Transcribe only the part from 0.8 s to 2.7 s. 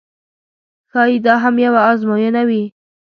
ښایي دا هم یوه آزموینه وي.